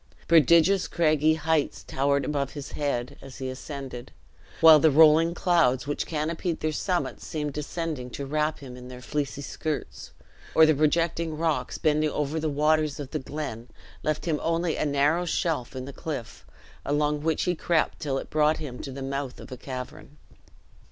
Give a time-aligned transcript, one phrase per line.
[0.27, 4.11] Prodigious craggy heights towered above his head as he ascended;
[4.59, 8.99] while the rolling clouds which canopied their summits seemed descending to wrap him in their
[9.03, 10.09] "fleecy skirts;"
[10.55, 13.67] or the projecting rocks bending over the waters of the glen,
[14.01, 16.47] left him only a narrow shelf in the cliff,
[16.83, 20.17] along which he crept till it brought him to the mouth of a cavern.